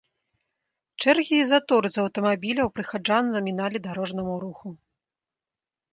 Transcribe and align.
Чэргі 1.01 1.35
і 1.41 1.43
заторы 1.51 1.87
з 1.95 2.01
аўтамабіляў 2.03 2.67
прыхаджан 2.79 3.23
заміналі 3.35 3.77
дарожнаму 3.89 4.33
руху. 4.45 4.67